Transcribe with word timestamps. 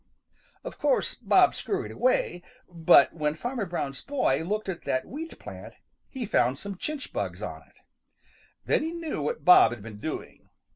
Of 0.63 0.79
course 0.79 1.13
Bob 1.13 1.53
scurried 1.53 1.91
away, 1.91 2.41
but 2.67 3.13
when 3.13 3.35
Farmer 3.35 3.67
Brown's 3.67 4.01
boy 4.01 4.41
looked 4.43 4.67
at 4.67 4.83
that 4.85 5.05
wheat 5.05 5.37
plant 5.37 5.75
he 6.09 6.25
found 6.25 6.57
some 6.57 6.73
chinch 6.75 7.13
bugs 7.13 7.43
on 7.43 7.61
it. 7.69 7.81
Then 8.65 8.81
he 8.81 8.93
knew 8.93 9.21
what 9.21 9.45
Bob 9.45 9.69
had 9.71 9.83
been 9.83 9.99
doing. 9.99 10.49